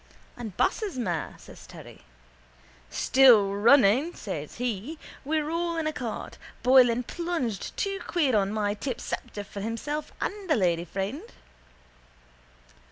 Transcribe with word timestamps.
—And 0.35 0.57
Bass's 0.57 0.97
mare? 0.97 1.35
says 1.37 1.67
Terry. 1.67 2.01
—Still 2.89 3.53
running, 3.53 4.15
says 4.15 4.55
he. 4.55 4.97
We're 5.23 5.51
all 5.51 5.77
in 5.77 5.85
a 5.85 5.93
cart. 5.93 6.39
Boylan 6.63 7.03
plunged 7.03 7.77
two 7.77 7.99
quid 8.07 8.33
on 8.33 8.51
my 8.51 8.73
tip 8.73 8.99
Sceptre 8.99 9.43
for 9.43 9.61
himself 9.61 10.11
and 10.19 10.49
a 10.49 10.55
lady 10.55 10.85
friend. 10.85 11.21